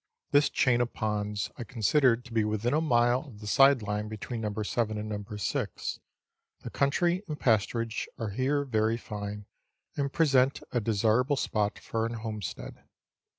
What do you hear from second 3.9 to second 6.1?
between No. 7 and No. 6.